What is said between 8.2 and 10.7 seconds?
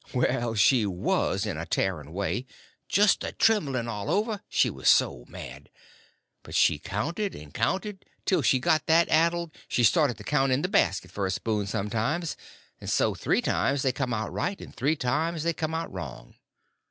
till she got that addled she'd start to count in the